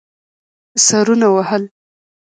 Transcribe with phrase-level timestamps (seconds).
[0.85, 1.63] سرونه وهل.